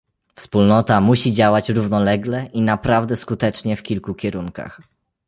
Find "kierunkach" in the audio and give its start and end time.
4.13-4.81